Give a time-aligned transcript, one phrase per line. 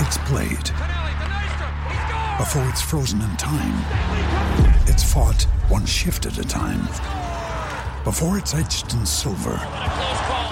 [0.00, 0.68] it's played.
[2.38, 3.76] Before it's frozen in time,
[4.86, 6.86] it's fought one shift at a time.
[8.04, 9.60] Before it's etched in silver,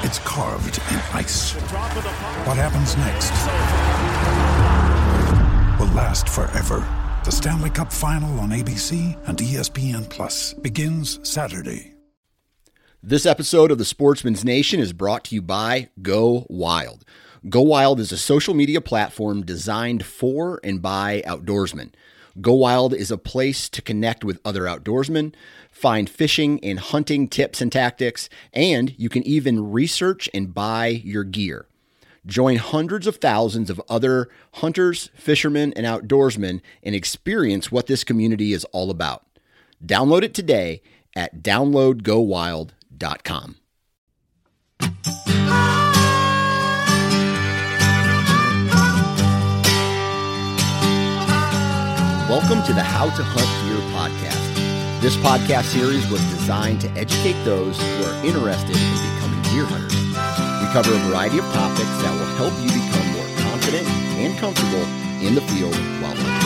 [0.05, 1.53] it's carved in ice.
[2.45, 3.33] What happens next
[5.81, 6.87] will last forever.
[7.25, 11.94] The Stanley Cup Final on ABC and ESPN Plus begins Saturday.
[13.03, 17.05] This episode of the Sportsman's Nation is brought to you by Go Wild.
[17.48, 21.92] Go Wild is a social media platform designed for and by outdoorsmen.
[22.41, 25.34] Go Wild is a place to connect with other outdoorsmen,
[25.70, 31.22] find fishing and hunting tips and tactics, and you can even research and buy your
[31.25, 31.66] gear.
[32.27, 38.53] Join hundreds of thousands of other hunters, fishermen, and outdoorsmen and experience what this community
[38.53, 39.25] is all about.
[39.84, 40.83] Download it today
[41.14, 43.56] at downloadgowild.com.
[52.29, 55.01] Welcome to the How to Hunt Deer podcast.
[55.01, 59.97] This podcast series was designed to educate those who are interested in becoming deer hunters.
[59.97, 63.88] We cover a variety of topics that will help you become more confident
[64.21, 64.84] and comfortable
[65.25, 65.72] in the field
[66.05, 66.38] while hunting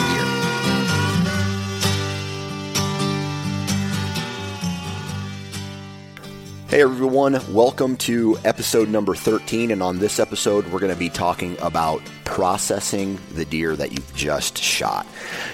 [6.73, 9.69] Hey everyone, welcome to episode number 13.
[9.69, 14.15] And on this episode, we're going to be talking about processing the deer that you've
[14.15, 15.05] just shot.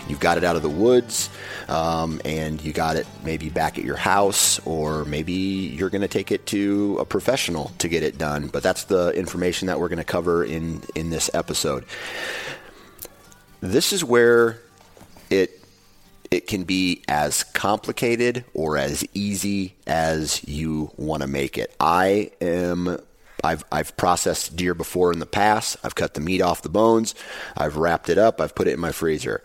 [0.08, 1.30] You've got it out of the woods,
[1.68, 6.08] um, and you got it maybe back at your house, or maybe you're going to
[6.08, 8.48] take it to a professional to get it done.
[8.48, 11.84] But that's the information that we're going to cover in, in this episode.
[13.60, 14.62] This is where
[15.30, 15.59] it
[16.32, 21.76] it can be as complicated or as easy as you want to make it.
[21.80, 23.00] I am
[23.44, 25.78] I've I've processed deer before in the past.
[25.84, 27.16] I've cut the meat off the bones.
[27.56, 28.42] I've wrapped it up.
[28.42, 29.42] I've put it in my freezer.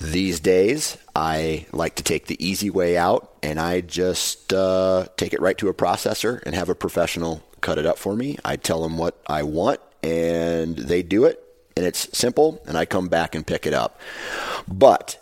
[0.00, 5.32] These days, I like to take the easy way out, and I just uh, take
[5.32, 8.38] it right to a processor and have a professional cut it up for me.
[8.44, 11.42] I tell them what I want, and they do it,
[11.76, 12.62] and it's simple.
[12.66, 14.00] And I come back and pick it up.
[14.68, 15.18] But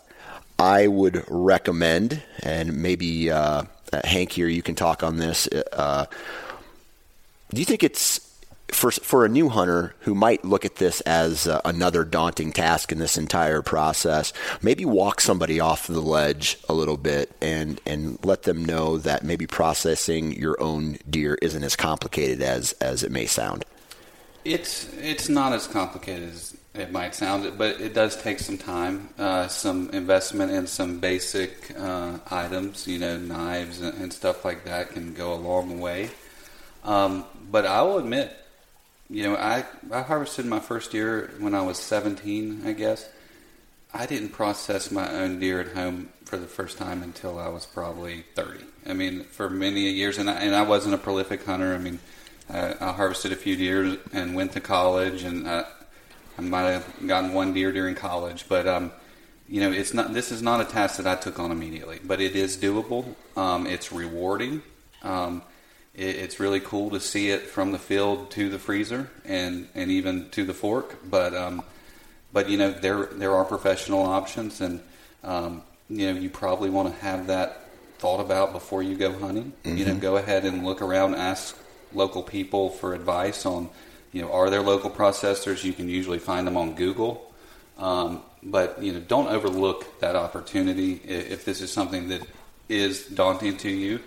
[0.59, 3.63] I would recommend, and maybe uh,
[4.03, 5.47] Hank here, you can talk on this.
[5.47, 6.05] Uh,
[7.53, 8.19] do you think it's
[8.69, 12.91] for for a new hunter who might look at this as uh, another daunting task
[12.91, 14.33] in this entire process?
[14.61, 19.23] Maybe walk somebody off the ledge a little bit and and let them know that
[19.23, 23.63] maybe processing your own deer isn't as complicated as as it may sound.
[24.43, 29.09] It's it's not as complicated as it might sound, but it does take some time,
[29.17, 32.87] uh, some investment in some basic uh, items.
[32.87, 36.09] You know, knives and, and, stuff like that can go a long way.
[36.83, 38.35] Um, but I will admit,
[39.09, 43.07] you know, I I harvested my first deer when I was 17, I guess.
[43.93, 47.65] I didn't process my own deer at home for the first time until I was
[47.65, 48.59] probably 30.
[48.85, 51.73] I mean, for many years, and I, and I wasn't a prolific hunter.
[51.73, 51.99] I mean,
[52.49, 55.65] uh, I harvested a few deer and went to college, and I,
[56.37, 58.45] I might have gotten one deer during college.
[58.47, 58.91] But um,
[59.47, 60.13] you know, it's not.
[60.13, 63.15] This is not a task that I took on immediately, but it is doable.
[63.35, 64.61] Um, it's rewarding.
[65.03, 65.41] Um,
[65.93, 69.91] it, it's really cool to see it from the field to the freezer, and and
[69.91, 70.97] even to the fork.
[71.09, 71.63] But um,
[72.33, 74.81] but you know, there there are professional options, and
[75.23, 77.63] um, you know, you probably want to have that
[77.99, 79.53] thought about before you go hunting.
[79.63, 79.77] Mm-hmm.
[79.77, 81.57] You know, go ahead and look around, ask
[81.93, 83.69] local people for advice on,
[84.11, 85.63] you know, are there local processors?
[85.63, 87.33] You can usually find them on Google.
[87.77, 90.93] Um, but you know, don't overlook that opportunity.
[90.93, 92.21] If this is something that
[92.69, 93.99] is daunting to you,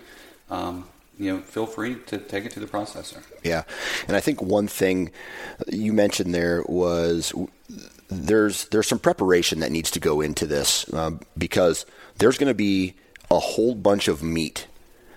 [0.49, 0.87] um,
[1.17, 3.23] you know, feel free to take it to the processor.
[3.43, 3.63] Yeah,
[4.07, 5.11] and I think one thing
[5.67, 7.33] you mentioned there was
[8.09, 11.85] there's there's some preparation that needs to go into this um, because
[12.17, 12.95] there's going to be
[13.29, 14.67] a whole bunch of meat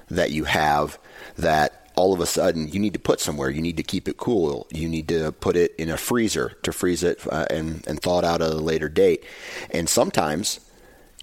[0.08, 0.98] that you have
[1.36, 3.50] that all of a sudden you need to put somewhere.
[3.50, 4.66] You need to keep it cool.
[4.70, 8.18] You need to put it in a freezer to freeze it uh, and, and thaw
[8.18, 9.24] it out at a later date.
[9.70, 10.60] And sometimes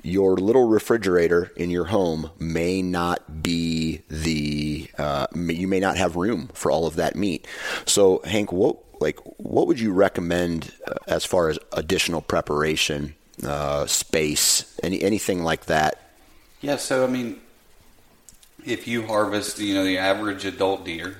[0.03, 6.15] your little refrigerator in your home may not be the uh, you may not have
[6.15, 7.47] room for all of that meat.
[7.85, 13.85] So Hank, what like what would you recommend uh, as far as additional preparation, uh,
[13.85, 15.99] space, any anything like that?
[16.61, 17.41] Yeah, so I mean,
[18.65, 21.17] if you harvest, you know, the average adult deer,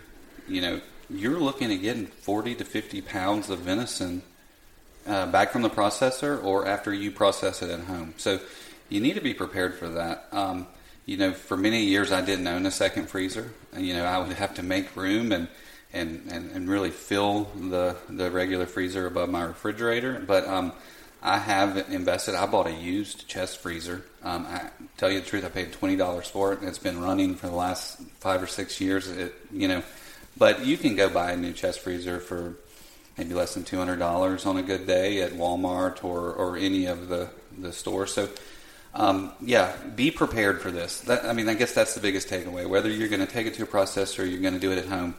[0.48, 4.22] you know, you're looking at getting 40 to 50 pounds of venison
[5.08, 8.14] uh, back from the processor or after you process it at home.
[8.18, 8.40] So
[8.90, 10.28] you need to be prepared for that.
[10.32, 10.68] Um,
[11.06, 13.52] you know, for many years I didn't own a second freezer.
[13.76, 15.48] You know, I would have to make room and,
[15.92, 20.24] and, and, and really fill the, the regular freezer above my refrigerator.
[20.26, 20.72] But um,
[21.22, 22.36] I have invested.
[22.36, 24.04] I bought a used chest freezer.
[24.24, 27.00] Um, I tell you the truth, I paid twenty dollars for it, and it's been
[27.00, 29.08] running for the last five or six years.
[29.08, 29.84] It, you know,
[30.38, 32.56] but you can go buy a new chest freezer for
[33.18, 36.88] maybe less than two hundred dollars on a good day at Walmart or or any
[36.88, 38.14] of the the stores.
[38.14, 38.30] So.
[38.94, 41.00] Um, yeah, be prepared for this.
[41.08, 42.68] That, I mean, I guess that's the biggest takeaway.
[42.68, 44.80] Whether you're going to take it to a processor or you're going to do it
[44.80, 45.16] at home,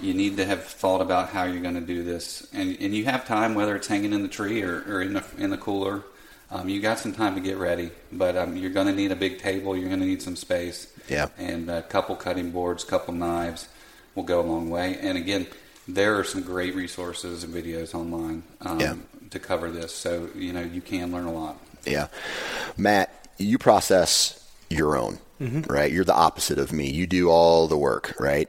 [0.00, 3.04] you need to have thought about how you're going to do this, and and you
[3.04, 6.02] have time, whether it's hanging in the tree or, or in the in the cooler.
[6.50, 9.16] Um, you got some time to get ready, but um, you're going to need a
[9.16, 9.76] big table.
[9.76, 10.92] You're going to need some space.
[11.08, 11.28] Yeah.
[11.36, 13.68] And a couple cutting boards, couple knives
[14.14, 14.96] will go a long way.
[15.00, 15.46] And again,
[15.88, 18.94] there are some great resources and videos online um, yeah.
[19.30, 19.94] to cover this.
[19.94, 21.58] So you know you can learn a lot.
[21.84, 22.08] Yeah,
[22.76, 25.70] Matt, you process your own, mm-hmm.
[25.70, 25.90] right?
[25.90, 26.90] You're the opposite of me.
[26.90, 28.48] You do all the work, right?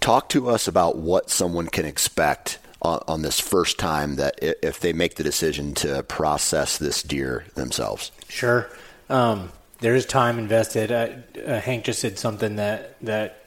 [0.00, 4.80] Talk to us about what someone can expect on, on this first time that if
[4.80, 8.12] they make the decision to process this deer themselves.
[8.28, 8.70] Sure.
[9.10, 9.50] Um,
[9.80, 10.92] there is time invested.
[10.92, 13.44] Uh, Hank just said something that that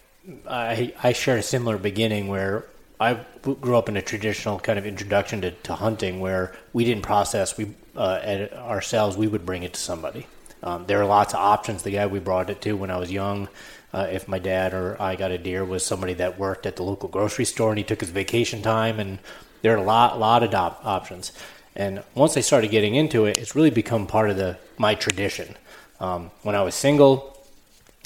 [0.48, 2.66] I I shared a similar beginning where
[3.00, 7.04] I grew up in a traditional kind of introduction to, to hunting where we didn't
[7.04, 9.18] process we uh, ourselves.
[9.18, 10.28] We would bring it to somebody.
[10.64, 11.84] Um, there are lots of options.
[11.84, 13.50] The guy we brought it to when I was young
[13.94, 16.84] uh, if my dad or I got a deer was somebody that worked at the
[16.84, 19.20] local grocery store and he took his vacation time and
[19.62, 21.32] there are a lot lot of op- options
[21.76, 25.56] and once I started getting into it it's really become part of the my tradition
[26.00, 27.38] um, when I was single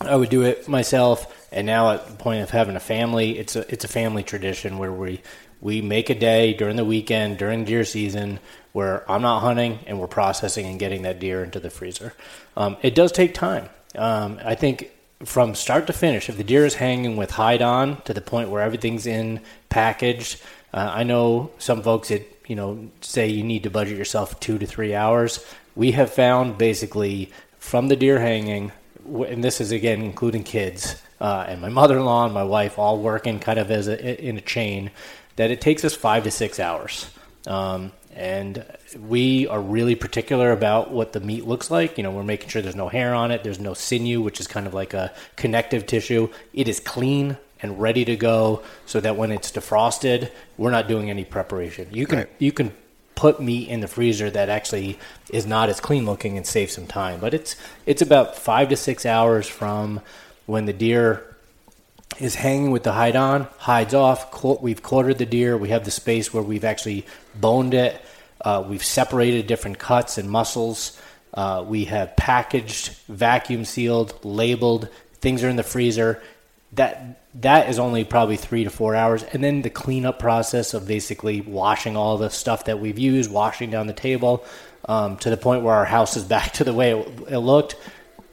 [0.02, 3.56] I would do it myself and now at the point of having a family it's
[3.56, 5.22] a it's a family tradition where we
[5.62, 8.40] we make a day during the weekend during deer season
[8.76, 12.12] where I'm not hunting and we're processing and getting that deer into the freezer.
[12.58, 13.70] Um, it does take time.
[13.98, 14.92] Um, I think
[15.24, 18.50] from start to finish, if the deer is hanging with hide on to the point
[18.50, 19.40] where everything's in
[19.70, 20.42] packaged,
[20.74, 24.58] uh, I know some folks that you know say you need to budget yourself two
[24.58, 25.46] to three hours.
[25.76, 28.72] We have found basically from the deer hanging,
[29.06, 33.40] and this is again including kids uh, and my mother-in-law and my wife all working
[33.40, 34.92] kind of as a, in a chain,
[35.38, 37.10] that it takes us five to six hours.
[37.48, 38.66] Um, and
[38.98, 41.98] we are really particular about what the meat looks like.
[41.98, 44.48] You know, we're making sure there's no hair on it, there's no sinew, which is
[44.48, 46.30] kind of like a connective tissue.
[46.54, 51.10] It is clean and ready to go, so that when it's defrosted, we're not doing
[51.10, 51.88] any preparation.
[51.92, 52.30] You can right.
[52.40, 52.74] you can
[53.16, 56.88] put meat in the freezer that actually is not as clean looking and save some
[56.88, 57.20] time.
[57.20, 60.02] But it's it's about five to six hours from
[60.46, 61.36] when the deer
[62.20, 64.44] is hanging with the hide on, hides off.
[64.62, 65.58] We've quartered the deer.
[65.58, 68.02] We have the space where we've actually boned it.
[68.46, 70.98] Uh, we've separated different cuts and muscles.
[71.34, 74.88] Uh, we have packaged, vacuum sealed, labeled.
[75.16, 76.22] Things are in the freezer.
[76.74, 80.88] That that is only probably three to four hours, and then the cleanup process of
[80.88, 84.46] basically washing all the stuff that we've used, washing down the table,
[84.88, 87.76] um, to the point where our house is back to the way it, it looked.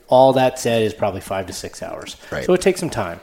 [0.09, 2.17] All that said is probably five to six hours.
[2.31, 2.45] Right.
[2.45, 3.19] So it takes some time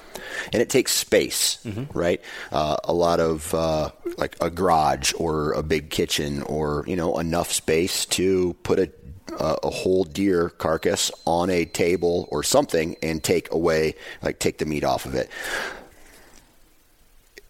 [0.53, 1.97] and it takes space, mm-hmm.
[1.97, 2.21] right?
[2.51, 7.17] Uh, a lot of uh, like a garage or a big kitchen or you know
[7.19, 8.91] enough space to put a
[9.39, 14.65] a whole deer carcass on a table or something and take away like take the
[14.65, 15.29] meat off of it.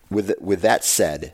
[0.10, 1.34] With with that said,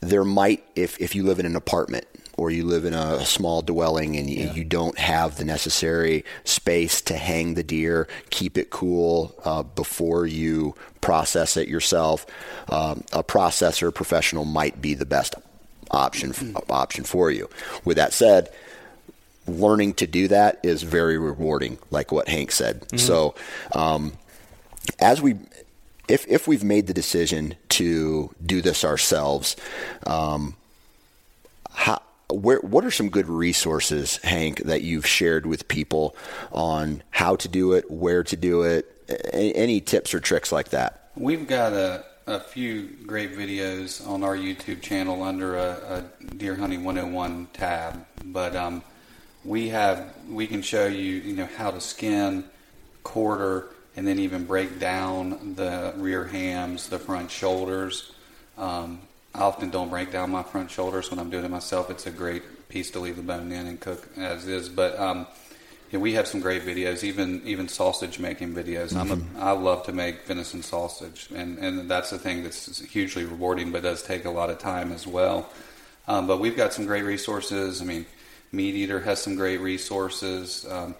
[0.00, 2.06] there might if if you live in an apartment
[2.38, 4.54] or you live in a small dwelling and you, yeah.
[4.54, 10.24] you don't have the necessary space to hang the deer, keep it cool uh, before
[10.24, 12.24] you process it yourself,
[12.68, 15.34] um, a processor professional might be the best
[15.90, 16.72] option mm-hmm.
[16.72, 17.50] option for you.
[17.84, 18.50] With that said,
[19.48, 22.82] learning to do that is very rewarding, like what Hank said.
[22.82, 22.98] Mm-hmm.
[22.98, 23.34] So,
[23.74, 24.12] um,
[25.00, 25.34] as we
[26.06, 29.56] if if we've made the decision to do this ourselves,
[30.06, 30.54] um,
[31.70, 36.14] how where what are some good resources, Hank, that you've shared with people
[36.52, 38.86] on how to do it, where to do it,
[39.32, 41.10] any tips or tricks like that?
[41.16, 46.54] We've got a, a few great videos on our YouTube channel under a, a Deer
[46.54, 48.82] Hunting 101 tab, but um,
[49.44, 52.44] we have we can show you you know how to skin,
[53.02, 58.12] quarter, and then even break down the rear hams, the front shoulders.
[58.58, 59.00] Um,
[59.34, 61.90] I often don't break down my front shoulders when I'm doing it myself.
[61.90, 64.68] It's a great piece to leave the bone in and cook as is.
[64.68, 65.26] But um,
[65.90, 68.92] yeah, we have some great videos, even even sausage making videos.
[68.92, 68.98] Mm-hmm.
[68.98, 69.64] I'm a, mm-hmm.
[69.64, 74.02] Love to make venison sausage, and and that's the thing that's hugely rewarding, but does
[74.02, 75.48] take a lot of time as well.
[76.06, 77.82] Um, but we've got some great resources.
[77.82, 78.06] I mean,
[78.52, 80.66] MeatEater has some great resources.
[80.68, 80.94] Um,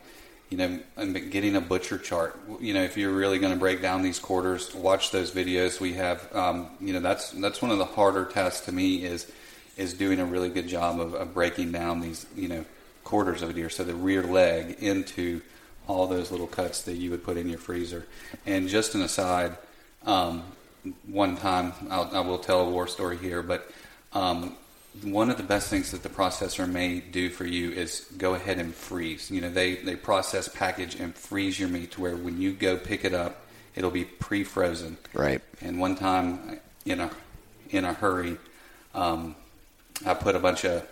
[0.50, 2.38] you know, and getting a butcher chart.
[2.60, 5.80] You know, if you're really going to break down these quarters, watch those videos.
[5.80, 9.30] We have, um, you know, that's that's one of the harder tasks to me is
[9.76, 12.64] is doing a really good job of, of breaking down these, you know,
[13.04, 15.40] quarters of a deer, so the rear leg into
[15.86, 18.06] all those little cuts that you would put in your freezer.
[18.44, 19.56] And just an aside,
[20.04, 20.42] um,
[21.06, 23.70] one time I'll, I will tell a war story here, but
[24.12, 24.56] um,
[25.02, 28.58] one of the best things that the processor may do for you is go ahead
[28.58, 29.30] and freeze.
[29.30, 32.76] You know, they, they process, package, and freeze your meat to where when you go
[32.76, 34.98] pick it up, it'll be pre-frozen.
[35.14, 35.40] Right.
[35.60, 37.10] And one time, in a
[37.70, 38.38] in a hurry,
[38.94, 39.36] um,
[40.06, 40.86] I put a bunch of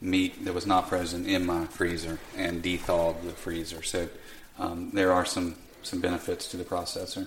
[0.00, 3.82] meat that was not frozen in my freezer and thawed the freezer.
[3.82, 4.08] So
[4.58, 7.26] um, there are some some benefits to the processor.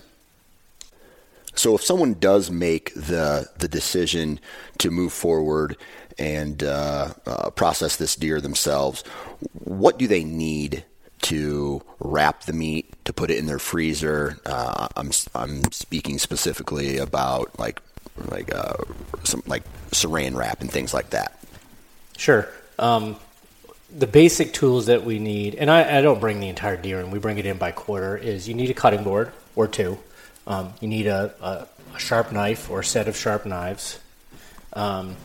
[1.54, 4.40] So if someone does make the the decision
[4.78, 5.76] to move forward
[6.18, 9.02] and uh, uh, process this deer themselves,
[9.52, 10.84] what do they need
[11.22, 14.38] to wrap the meat to put it in their freezer?
[14.46, 17.80] Uh, I'm I'm speaking specifically about like
[18.28, 18.74] like uh,
[19.24, 21.38] some like saran wrap and things like that.
[22.16, 22.48] Sure.
[22.78, 23.16] Um,
[23.90, 27.10] the basic tools that we need, and I, I, don't bring the entire deer in,
[27.10, 29.98] we bring it in by quarter, is you need a cutting board or two.
[30.46, 33.98] Um, you need a, a, a, sharp knife or a set of sharp knives.
[34.72, 35.16] Um,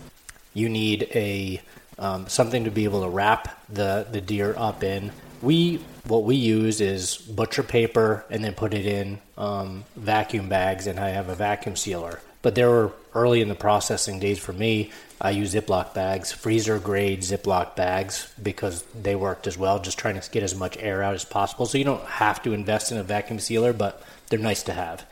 [0.53, 1.62] you need a
[2.00, 5.12] um, something to be able to wrap the, the deer up in.
[5.41, 10.88] We what we use is butcher paper and then put it in um, vacuum bags,
[10.88, 12.21] and I have a vacuum sealer.
[12.41, 14.91] But there were early in the processing days for me.
[15.19, 19.79] I use Ziploc bags, freezer grade Ziploc bags, because they worked as well.
[19.79, 21.65] Just trying to get as much air out as possible.
[21.65, 25.05] So you don't have to invest in a vacuum sealer, but they're nice to have.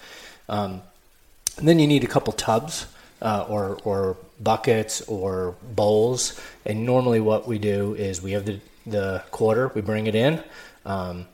[0.47, 0.81] Um,
[1.57, 2.85] and then you need a couple tubs
[3.21, 6.39] uh, or or buckets or bowls.
[6.65, 10.43] And normally, what we do is we have the the quarter, we bring it in.
[10.85, 11.25] Um,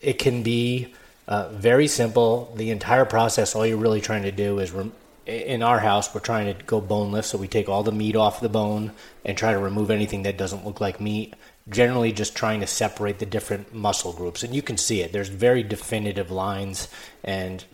[0.00, 0.94] it can be
[1.26, 2.52] uh, very simple.
[2.56, 4.92] The entire process, all you're really trying to do is rem-
[5.30, 8.40] in our house, we're trying to go boneless, so we take all the meat off
[8.40, 8.92] the bone
[9.24, 11.34] and try to remove anything that doesn't look like meat.
[11.68, 15.12] Generally, just trying to separate the different muscle groups, and you can see it.
[15.12, 16.88] There's very definitive lines,
[17.22, 17.64] and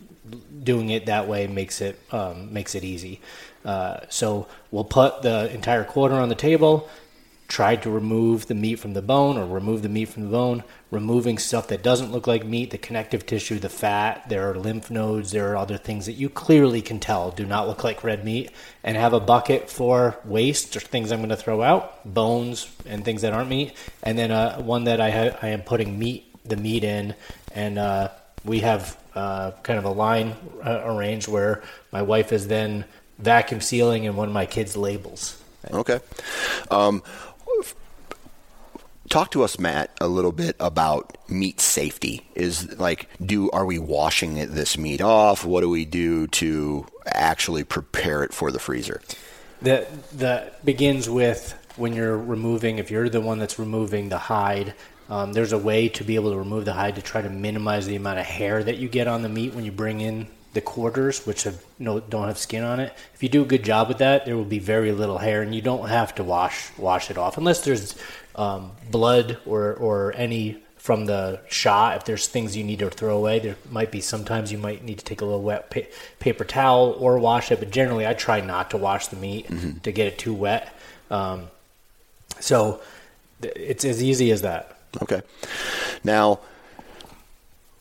[0.63, 3.21] doing it that way makes it um, makes it easy.
[3.65, 6.87] Uh, so we'll put the entire quarter on the table,
[7.47, 10.63] try to remove the meat from the bone or remove the meat from the bone,
[10.91, 14.91] removing stuff that doesn't look like meat, the connective tissue, the fat, there are lymph
[14.91, 18.25] nodes, there are other things that you clearly can tell do not look like red
[18.25, 18.51] meat,
[18.83, 23.05] and have a bucket for waste or things I'm going to throw out, bones and
[23.05, 23.73] things that aren't meat,
[24.03, 27.15] and then uh, one that I, ha- I am putting meat, the meat in,
[27.53, 28.09] and uh,
[28.43, 30.35] we have uh, kind of a line
[30.65, 32.85] uh, arranged where my wife is then
[33.19, 35.41] vacuum sealing and one of my kids' labels.
[35.71, 35.99] Okay.
[36.71, 37.03] Um,
[39.09, 42.27] talk to us, Matt, a little bit about meat safety.
[42.35, 45.45] Is like, do are we washing this meat off?
[45.45, 49.01] What do we do to actually prepare it for the freezer?
[49.61, 52.77] That that begins with when you're removing.
[52.77, 54.73] If you're the one that's removing the hide,
[55.09, 57.87] um, there's a way to be able to remove the hide to try to minimize
[57.87, 60.61] the amount of hair that you get on the meat when you bring in the
[60.61, 62.93] quarters, which have no don't have skin on it.
[63.13, 65.53] If you do a good job with that, there will be very little hair, and
[65.53, 67.95] you don't have to wash wash it off unless there's
[68.35, 71.97] um, blood or or any from the shot.
[71.97, 74.99] If there's things you need to throw away, there might be sometimes you might need
[74.99, 75.81] to take a little wet pa-
[76.19, 77.59] paper towel or wash it.
[77.59, 79.79] But generally, I try not to wash the meat mm-hmm.
[79.79, 80.73] to get it too wet.
[81.11, 81.49] Um,
[82.39, 82.81] so
[83.41, 84.77] it's as easy as that.
[85.01, 85.21] Okay.
[86.03, 86.39] Now,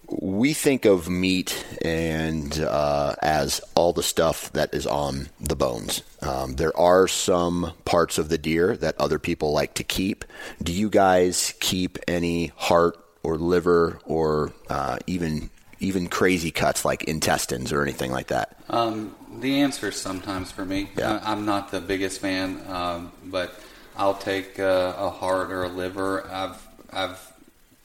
[0.08, 6.02] we think of meat and uh, as all the stuff that is on the bones.
[6.22, 10.24] Um, there are some parts of the deer that other people like to keep.
[10.62, 17.04] Do you guys keep any heart or liver or uh, even even crazy cuts like
[17.04, 18.56] intestines or anything like that?
[18.70, 20.88] Um, the answer is sometimes for me.
[20.96, 21.20] Yeah.
[21.22, 23.58] I'm not the biggest fan, um, but
[23.96, 26.26] I'll take uh, a heart or a liver.
[26.30, 27.32] I've I've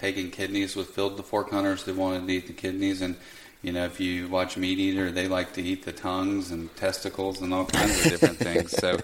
[0.01, 3.15] taken kidneys with Field to Fork hunters that wanted to eat the kidneys, and
[3.61, 7.53] you know if you watch MeatEater, they like to eat the tongues and testicles and
[7.53, 8.71] all kinds of different things.
[8.71, 8.97] So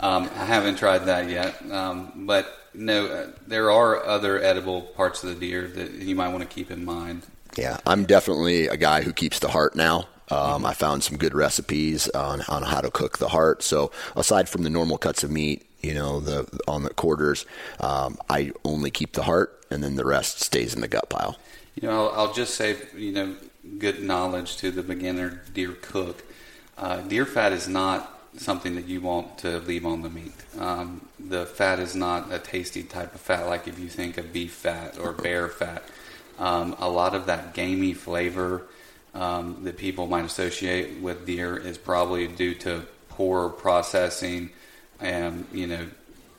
[0.00, 5.24] um, I haven't tried that yet, um, but no, uh, there are other edible parts
[5.24, 7.26] of the deer that you might want to keep in mind.
[7.56, 10.06] Yeah, I'm definitely a guy who keeps the heart now.
[10.30, 13.62] Um, I found some good recipes on, on how to cook the heart.
[13.62, 17.46] So aside from the normal cuts of meat, you know, the on the quarters,
[17.78, 21.36] um, I only keep the heart, and then the rest stays in the gut pile.
[21.80, 23.36] You know, I'll, I'll just say, you know,
[23.78, 26.24] good knowledge to the beginner deer cook.
[26.76, 30.34] Uh, deer fat is not something that you want to leave on the meat.
[30.58, 34.32] Um, the fat is not a tasty type of fat like if you think of
[34.32, 35.84] beef fat or bear fat.
[36.38, 38.62] Um, a lot of that gamey flavor
[39.14, 44.50] um, that people might associate with deer is probably due to poor processing
[45.00, 45.86] and you know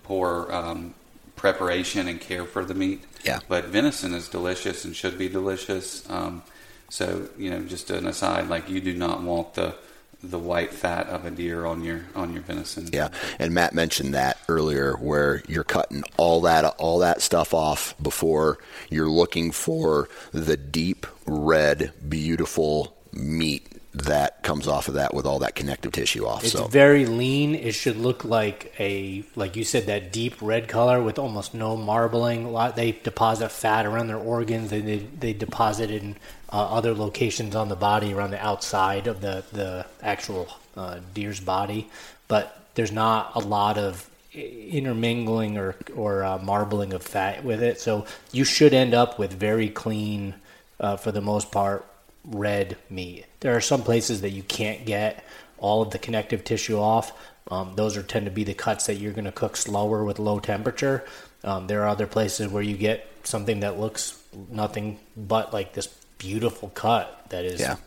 [0.04, 0.94] poor um,
[1.36, 3.04] preparation and care for the meat.
[3.24, 3.40] Yeah.
[3.48, 6.10] But venison is delicious and should be delicious.
[6.10, 6.44] Um,
[6.90, 9.76] so you know, just an aside, like you do not want the
[10.24, 12.90] the white fat of a deer on your on your venison.
[12.92, 13.10] Yeah,
[13.40, 18.58] and Matt mentioned that earlier, where you're cutting all that all that stuff off before
[18.90, 25.40] you're looking for the deep red, beautiful meat that comes off of that with all
[25.40, 26.44] that connective tissue off.
[26.44, 27.56] It's so very lean.
[27.56, 31.76] It should look like a like you said that deep red color with almost no
[31.76, 32.46] marbling.
[32.46, 34.70] A lot they deposit fat around their organs.
[34.70, 36.16] They they, they deposit in
[36.52, 41.40] uh, other locations on the body around the outside of the the actual uh, deer's
[41.40, 41.90] body,
[42.28, 47.80] but there's not a lot of intermingling or or uh, marbling of fat with it.
[47.80, 50.36] So you should end up with very clean,
[50.80, 51.86] uh, for the most part,
[52.28, 53.26] red meat.
[53.40, 55.24] There are some places that you can't get
[55.58, 57.12] all of the connective tissue off.
[57.50, 60.20] Um, those are tend to be the cuts that you're going to cook slower with
[60.20, 61.06] low temperature.
[61.44, 65.88] Um, there are other places where you get something that looks nothing but like this
[66.18, 67.78] beautiful cut that is Yeah.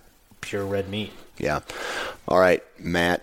[0.40, 1.12] pure red meat.
[1.38, 1.60] Yeah.
[2.28, 3.22] All right, Matt,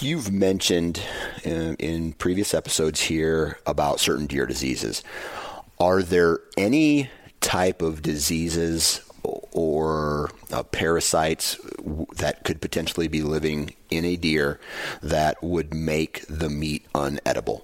[0.00, 1.00] you've mentioned
[1.44, 5.02] in, in previous episodes here about certain deer diseases.
[5.80, 9.00] Are there any type of diseases
[9.52, 11.58] or uh, parasites
[12.16, 14.60] that could potentially be living in a deer
[15.02, 17.62] that would make the meat unedible?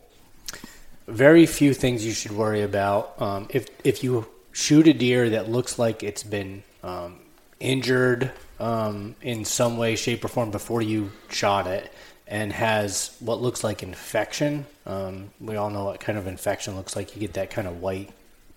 [1.07, 3.21] very few things you should worry about.
[3.21, 7.19] Um, if if you shoot a deer that looks like it's been um,
[7.61, 11.93] injured um, in some way, shape, or form before you shot it,
[12.27, 16.97] and has what looks like infection, um, we all know what kind of infection looks
[16.97, 17.15] like.
[17.15, 18.11] You get that kind of white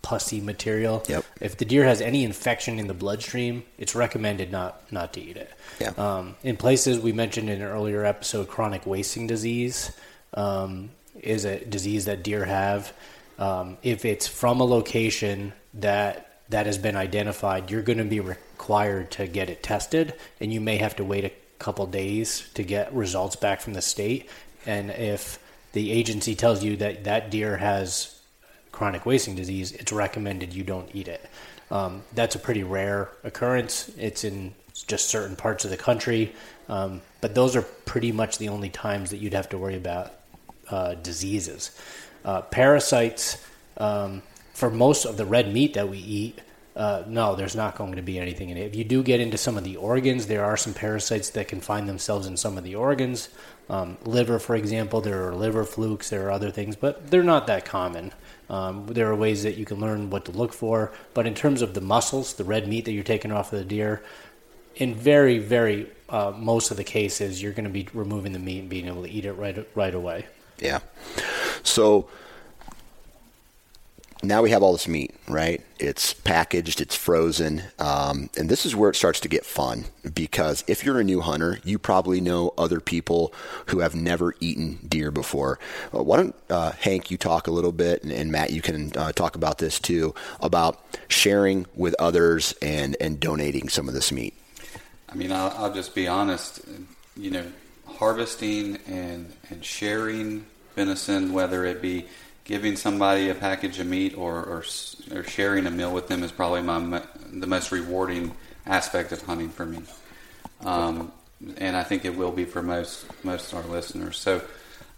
[0.08, 1.04] pussy material.
[1.10, 1.26] Yep.
[1.42, 5.36] If the deer has any infection in the bloodstream, it's recommended not not to eat
[5.36, 5.52] it.
[5.82, 5.92] Yeah.
[5.98, 9.92] Um, in places we mentioned in an earlier episode, chronic wasting disease
[10.34, 12.94] um, is a disease that deer have.
[13.38, 18.22] Um, if it's from a location that that has been identified, you're going to be
[18.22, 22.64] required to get it tested, and you may have to wait a couple days to
[22.64, 24.30] get results back from the state.
[24.66, 25.38] And if
[25.74, 28.17] the agency tells you that that deer has
[28.78, 31.28] chronic wasting disease, it's recommended you don't eat it.
[31.72, 33.90] Um, that's a pretty rare occurrence.
[33.98, 34.54] It's in
[34.86, 36.36] just certain parts of the country,
[36.70, 40.14] um, but those are pretty much the only times that you'd have to worry about
[40.70, 41.72] uh, diseases.
[42.24, 43.44] Uh, parasites,
[43.78, 44.22] um,
[44.54, 46.40] for most of the red meat that we eat,
[46.76, 48.68] uh, no, there's not going to be anything in it.
[48.68, 51.62] If you do get into some of the organs, there are some parasites that can
[51.62, 53.30] find themselves in some of the organs.
[53.72, 57.48] Um, liver, for example, there are liver flukes, there are other things, but they're not
[57.48, 58.14] that common.
[58.50, 61.62] Um, there are ways that you can learn what to look for, but in terms
[61.62, 64.04] of the muscles, the red meat that you're taking off of the deer,
[64.76, 68.60] in very, very uh, most of the cases, you're going to be removing the meat
[68.60, 70.26] and being able to eat it right right away.
[70.60, 70.80] Yeah.
[71.64, 72.10] So
[74.24, 75.62] now we have all this meat, right?
[75.80, 80.64] It's packaged, it's frozen, um, and this is where it starts to get fun because
[80.68, 83.34] if you're a new hunter, you probably know other people
[83.68, 85.60] who have never eaten deer before.
[85.94, 88.92] Uh, why don't uh, Hank, you talk a little bit, and, and Matt, you can
[88.98, 94.12] uh, talk about this too about sharing with others and and donating some of this
[94.12, 94.34] meat.
[95.10, 96.62] I mean, I'll, I'll just be honest.
[97.16, 97.46] You know,
[97.86, 102.06] harvesting and and sharing venison, whether it be
[102.48, 104.64] giving somebody a package of meat or, or,
[105.14, 108.34] or sharing a meal with them, is probably my the most rewarding
[108.66, 109.80] aspect of hunting for me.
[110.62, 111.12] Um,
[111.58, 114.18] and I think it will be for most most of our listeners.
[114.18, 114.42] So.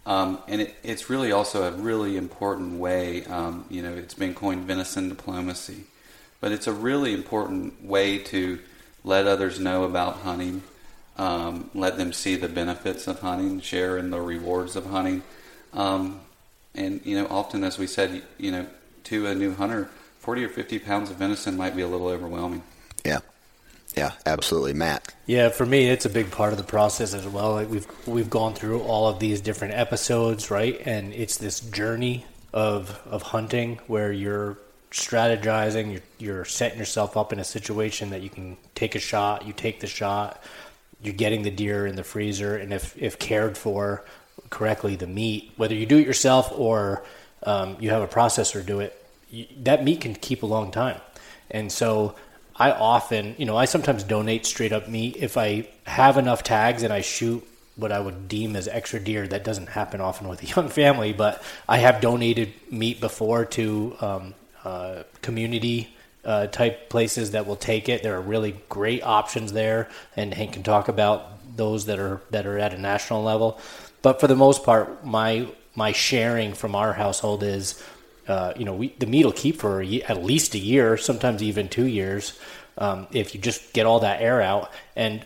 [0.06, 4.34] Um, and it, it's really also a really important way, um, you know, it's been
[4.34, 5.84] coined venison diplomacy,
[6.40, 8.58] but it's a really important way to
[9.04, 10.62] let others know about hunting,
[11.18, 15.22] um, let them see the benefits of hunting, share in the rewards of hunting.
[15.74, 16.20] Um,
[16.74, 18.66] And you know, often as we said, you know,
[19.04, 22.62] to a new hunter, 40 or 50 pounds of venison might be a little overwhelming.
[23.04, 23.20] Yeah.
[23.96, 25.12] Yeah, absolutely, Matt.
[25.26, 27.54] Yeah, for me, it's a big part of the process as well.
[27.54, 30.80] Like we've we've gone through all of these different episodes, right?
[30.84, 34.58] And it's this journey of of hunting where you're
[34.90, 39.46] strategizing, you're, you're setting yourself up in a situation that you can take a shot.
[39.46, 40.42] You take the shot.
[41.02, 44.04] You're getting the deer in the freezer, and if if cared for
[44.48, 47.04] correctly, the meat, whether you do it yourself or
[47.42, 48.96] um, you have a processor do it,
[49.30, 51.00] you, that meat can keep a long time.
[51.50, 52.14] And so
[52.56, 56.82] I often, you know, I sometimes donate straight up meat if I have enough tags
[56.82, 59.26] and I shoot what I would deem as extra deer.
[59.26, 63.96] That doesn't happen often with a young family, but I have donated meat before to
[64.00, 68.02] um, uh, community uh, type places that will take it.
[68.02, 72.46] There are really great options there, and Hank can talk about those that are that
[72.46, 73.58] are at a national level.
[74.02, 77.82] But for the most part, my my sharing from our household is
[78.30, 81.42] uh, you know, we, the meat will keep for a, at least a year, sometimes
[81.42, 82.38] even two years,
[82.78, 84.70] um, if you just get all that air out.
[84.94, 85.24] And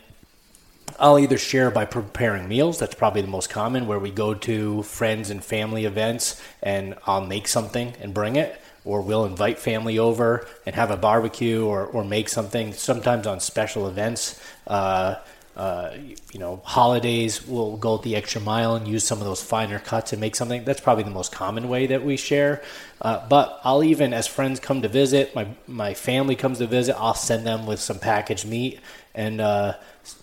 [0.99, 2.79] I'll either share by preparing meals.
[2.79, 7.27] That's probably the most common, where we go to friends and family events, and I'll
[7.27, 11.85] make something and bring it, or we'll invite family over and have a barbecue, or
[11.85, 12.73] or make something.
[12.73, 14.41] Sometimes on special events.
[14.67, 15.17] Uh,
[15.57, 15.97] uh,
[16.33, 20.13] you know, holidays, we'll go the extra mile and use some of those finer cuts
[20.13, 20.65] and make something.
[20.65, 22.61] That's probably the most common way that we share.
[23.01, 26.97] Uh, but I'll even, as friends come to visit, my my family comes to visit,
[26.99, 28.81] I'll send them with some packaged meat,
[29.15, 29.75] and uh,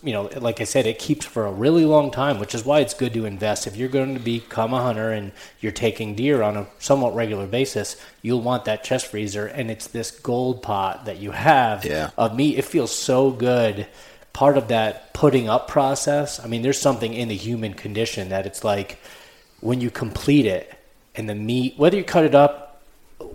[0.04, 2.82] you know, like I said, it keeps for a really long time, which is why
[2.82, 3.68] it's good to invest.
[3.68, 7.48] If you're going to become a hunter and you're taking deer on a somewhat regular
[7.48, 12.10] basis, you'll want that chest freezer, and it's this gold pot that you have yeah.
[12.18, 12.58] of meat.
[12.58, 13.88] It feels so good
[14.34, 18.46] part of that putting up process, I mean, there's something in the human condition that
[18.46, 18.98] it's like
[19.60, 20.74] when you complete it
[21.16, 22.82] and the meat, whether you cut it up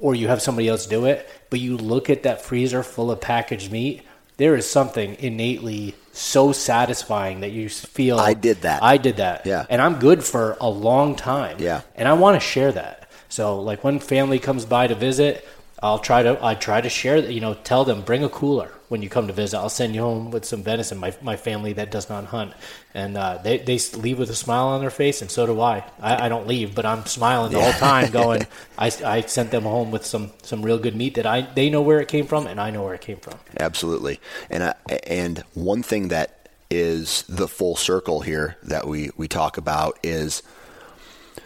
[0.01, 3.21] or you have somebody else do it, but you look at that freezer full of
[3.21, 4.03] packaged meat,
[4.37, 8.19] there is something innately so satisfying that you feel.
[8.19, 8.83] I did that.
[8.83, 9.47] I did that.
[9.47, 9.67] Yeah.
[9.71, 11.57] And I'm good for a long time.
[11.59, 11.83] Yeah.
[11.95, 13.09] And I want to share that.
[13.29, 15.47] So, like when family comes by to visit,
[15.83, 18.73] I'll try to I try to share that you know tell them bring a cooler
[18.89, 19.59] when you come to visit.
[19.59, 20.99] I'll send you home with some venison.
[20.99, 22.53] My my family that does not hunt,
[22.95, 25.85] and uh, they they leave with a smile on their face, and so do I.
[26.01, 28.47] I, I don't leave, but I'm smiling the whole time, going.
[28.79, 31.83] I, I sent them home with some some real good meat that I they know
[31.83, 33.39] where it came from, and I know where it came from.
[33.59, 34.21] Absolutely,
[34.51, 34.75] and I,
[35.07, 40.43] and one thing that is the full circle here that we we talk about is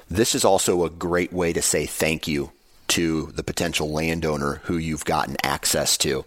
[0.08, 2.50] this is also a great way to say thank you
[2.90, 6.24] to the potential landowner who you've gotten access to.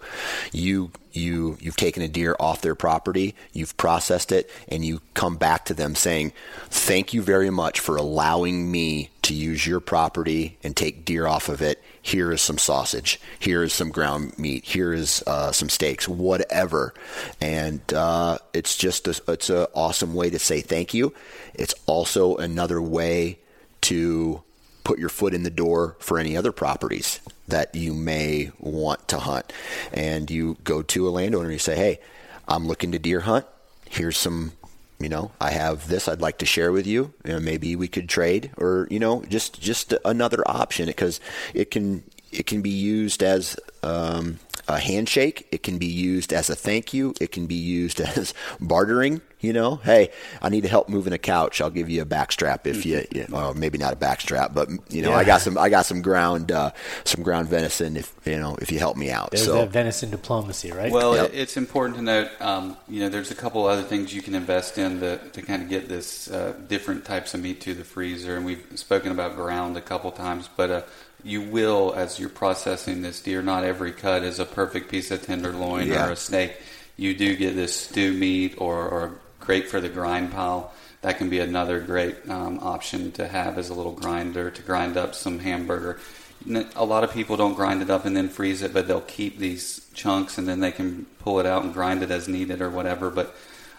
[0.53, 5.35] You you you've taken a deer off their property, you've processed it, and you come
[5.35, 6.31] back to them saying,
[6.69, 11.49] "Thank you very much for allowing me to use your property and take deer off
[11.49, 11.83] of it.
[12.01, 13.19] Here is some sausage.
[13.39, 14.63] Here is some ground meat.
[14.63, 16.07] Here is uh, some steaks.
[16.07, 16.93] Whatever."
[17.41, 21.13] And uh, it's just a, it's an awesome way to say thank you.
[21.53, 23.39] It's also another way
[23.81, 24.41] to
[24.83, 29.19] put your foot in the door for any other properties that you may want to
[29.19, 29.51] hunt.
[29.93, 31.99] And you go to a landowner and you say, hey,
[32.47, 33.45] I'm looking to deer hunt.
[33.89, 34.53] Here's some,
[34.99, 37.13] you know, I have this I'd like to share with you.
[37.25, 41.19] you know, maybe we could trade or, you know, just, just another option because
[41.53, 45.47] it can, it can be used as um, a handshake.
[45.51, 47.13] It can be used as a thank you.
[47.19, 49.21] It can be used as bartering.
[49.39, 50.09] You know, hey,
[50.41, 51.59] I need to help moving a couch.
[51.59, 55.01] I'll give you a backstrap if you, you well, maybe not a backstrap, but you
[55.01, 55.17] know, Yeah.
[55.17, 56.71] I got some, I got some ground, uh,
[57.03, 57.97] some ground venison.
[57.97, 59.31] If you know, if you help me out.
[59.31, 60.89] There's so that venison diplomacy, right?
[60.89, 61.31] Well, Yep.
[61.33, 64.77] it's important to note, um, you know, there's a couple other things you can invest
[64.77, 68.37] in to, to kind of get this uh, different types of meat to the freezer.
[68.37, 70.81] And we've spoken about ground a couple times, but uh,
[71.23, 75.25] you will, as you're processing this deer, not every cut is a perfect piece of
[75.25, 76.07] tenderloin Yeah.
[76.07, 76.57] or a steak.
[76.97, 80.71] You do get this stew meat or, or great for the grind pile.
[81.01, 84.95] That can be another great um, option to have as a little grinder to grind
[84.97, 85.99] up some hamburger.
[86.75, 89.37] A lot of people don't grind it up and then freeze it, but they'll keep
[89.39, 92.69] these chunks and then they can pull it out and grind it as needed or
[92.69, 93.09] whatever.
[93.09, 93.33] But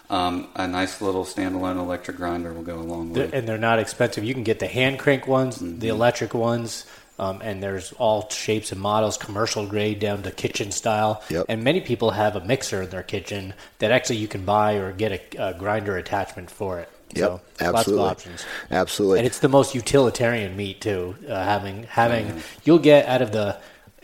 [0.09, 3.29] um, a nice little standalone electric grinder will go a long way.
[3.33, 4.23] And they're not expensive.
[4.23, 5.79] You can get the hand crank ones, Mm-hmm.
[5.79, 6.85] the electric ones,
[7.17, 11.23] um, and there's all shapes and models, commercial grade down to kitchen style.
[11.29, 11.45] Yep.
[11.49, 14.91] And many people have a mixer in their kitchen that actually you can buy or
[14.91, 16.89] get a, a grinder attachment for it.
[17.13, 18.45] Yep, so absolutely, lots of options.
[18.71, 19.19] absolutely.
[19.19, 21.15] And it's the most utilitarian meat too.
[21.27, 23.57] Uh, having having you'll get out of the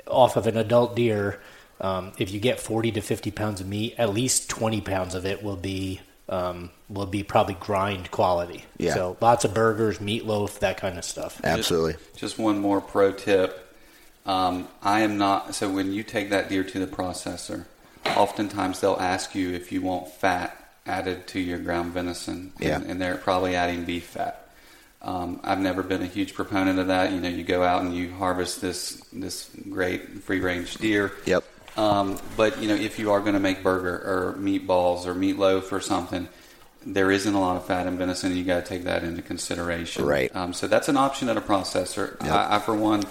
[0.08, 1.39] off of an adult deer.
[1.82, 5.26] Um, if you get 40 to 50 pounds of meat, at least 20 pounds of
[5.26, 6.00] it will be
[6.32, 8.63] um, will be probably grind quality.
[8.78, 8.94] Yeah.
[8.96, 11.39] So lots of burgers, meatloaf, that kind of stuff.
[11.44, 11.94] Absolutely.
[11.94, 13.76] Just, just one more pro tip.
[14.26, 15.54] Um, I am not.
[15.56, 17.65] So when you take that deer to the processor,
[18.15, 22.82] oftentimes they'll ask you if you want fat added to your ground venison, and, Yeah.
[22.82, 24.50] and they're probably adding beef fat.
[25.04, 27.12] Um, I've never been a huge proponent of that.
[27.12, 31.12] You know, you go out and you harvest this this great free range deer.
[31.26, 31.44] Yep.
[31.77, 35.71] Um, but you know, if you are going to make burger or meatballs or meatloaf
[35.71, 36.27] or something,
[36.86, 38.36] there isn't a lot of fat in venison.
[38.36, 40.05] You got to take that into consideration.
[40.05, 40.36] Right.
[40.36, 42.21] Um, so that's an option at a processor.
[42.23, 42.31] Yep.
[42.31, 43.03] I, I, for one,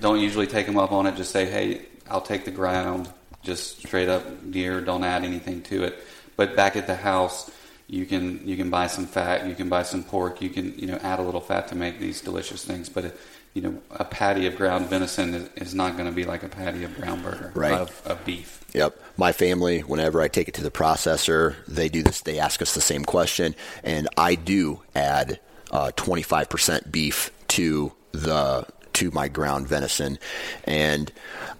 [0.00, 1.16] don't usually take them up on it.
[1.16, 3.08] Just say, hey, I'll take the ground,
[3.42, 4.80] just straight up deer.
[4.80, 6.04] Don't add anything to it.
[6.36, 7.50] But back at the house,
[7.86, 9.46] you can you can buy some fat.
[9.46, 10.40] You can buy some pork.
[10.40, 12.88] You can you know add a little fat to make these delicious things.
[12.88, 13.16] But
[13.54, 16.48] you know, a patty of ground venison is, is not going to be like a
[16.48, 17.72] patty of ground burger Right.
[17.72, 18.64] of, of beef.
[18.74, 19.00] Yep.
[19.16, 22.20] My family, whenever I take it to the processor, they do this.
[22.20, 25.38] They ask us the same question, and I do add
[25.70, 30.18] uh, 25% beef to the to my ground venison,
[30.64, 31.10] and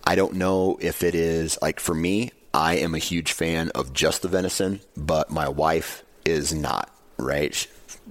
[0.04, 2.30] I don't know if it is like for me.
[2.52, 6.93] I am a huge fan of just the venison, but my wife is not.
[7.18, 7.66] Right?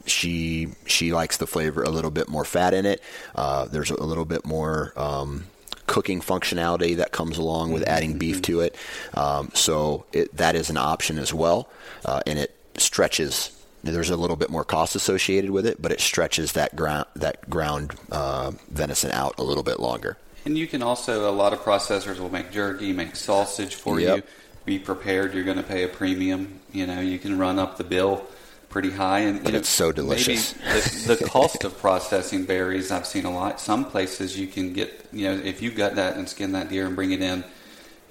[0.05, 3.01] She she likes the flavor a little bit more fat in it.
[3.35, 4.93] Uh, there's a little bit more.
[4.95, 5.45] Um,
[5.85, 8.73] cooking functionality that comes along with adding beef to it.
[9.15, 11.69] Um, so it, that is an option as well,
[12.05, 13.51] uh, and it stretches.
[13.83, 17.47] There's a little bit more cost associated with it, but it stretches that ground that
[17.49, 20.17] ground uh, venison out a little bit longer.
[20.45, 24.17] And you can also, a lot of processors will make jerky, make sausage for Yep.
[24.17, 24.23] you.
[24.65, 26.61] Be prepared, you're going to pay a premium.
[26.71, 28.25] You know, you can run up the bill
[28.73, 29.19] pretty high.
[29.19, 30.53] And But know, it's so delicious.
[30.53, 33.61] The, the cost of processing berries I've seen a lot.
[33.61, 36.87] Some places you can get, you know, if you gut that and skin that deer
[36.87, 37.43] and bring it in,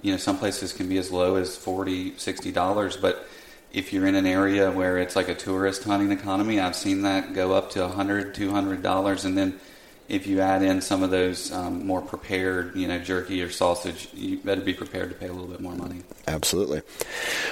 [0.03, 3.01] you know, some places can be as low as 40 $60.
[3.01, 3.27] But
[3.73, 7.35] if you're in an area where it's like a tourist hunting economy, I've seen that
[7.35, 9.25] go up to $100, $200.
[9.25, 9.59] And then
[10.13, 14.11] if you add in some of those um, more prepared, you know, jerky or sausage,
[14.13, 16.03] you better be prepared to pay a little bit more money.
[16.29, 16.83] Absolutely.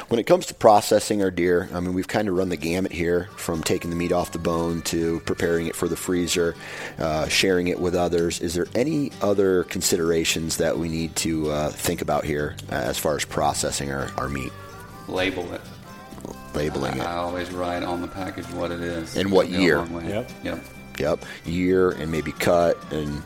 [0.09, 2.93] When it comes to processing our deer, I mean, we've kind of run the gamut
[2.93, 6.55] here from taking the meat off the bone to preparing it for the freezer,
[6.99, 8.41] uh, sharing it with others.
[8.43, 12.99] Is there any other considerations that we need to uh, think about here uh, as
[12.99, 14.53] far as processing our, our meat,
[15.09, 15.63] Label it.
[16.55, 17.09] labeling I, it?
[17.09, 19.17] I always write on the package what it is.
[19.17, 19.83] And what year.
[19.87, 20.31] Yep.
[20.45, 20.65] Yep.
[21.01, 23.23] Yep, year and maybe cut and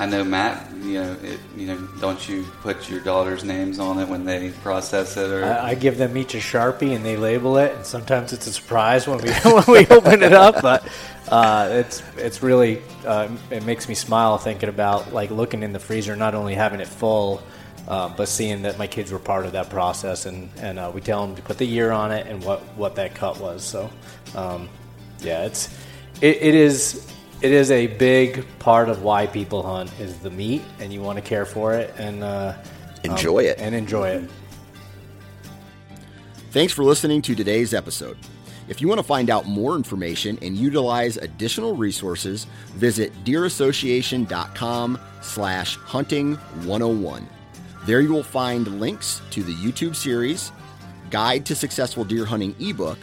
[0.00, 0.72] I know Matt.
[0.76, 1.76] You know, it, you know.
[2.00, 5.74] Don't you put your daughter's names on it when they process it, or I, I
[5.74, 9.18] give them each a sharpie and they label it, and sometimes it's a surprise when
[9.18, 10.62] we when we open it up.
[10.62, 10.88] But
[11.28, 15.80] uh, it's it's really uh, it makes me smile thinking about like looking in the
[15.80, 17.42] freezer, not only having it full,
[17.86, 21.02] uh, but seeing that my kids were part of that process, and and uh, we
[21.02, 23.62] tell them to put the year on it and what what that cut was.
[23.62, 23.90] So
[24.34, 24.68] um,
[25.20, 25.68] yeah, it's
[26.20, 27.06] it, it is.
[27.42, 31.16] It is a big part of why people hunt is the meat, and you want
[31.16, 32.54] to care for it and uh,
[33.02, 33.58] enjoy it.
[33.58, 34.30] and enjoy it.
[36.50, 38.18] Thanks for listening to today's episode.
[38.68, 45.76] If you want to find out more information and utilize additional resources, visit deerassociation.com slash
[45.76, 47.28] hunting 101.
[47.86, 50.52] There you will find links to the YouTube series,
[51.10, 52.98] Guide to Successful Deer Hunting ebook,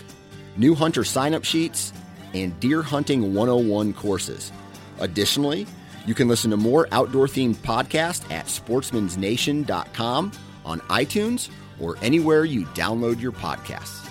[0.55, 1.91] new hunter sign-up sheets,
[2.33, 4.51] and Deer Hunting 101 courses.
[4.99, 5.67] Additionally,
[6.05, 10.31] you can listen to more outdoor-themed podcasts at sportsmansnation.com,
[10.65, 14.06] on iTunes, or anywhere you download your podcasts.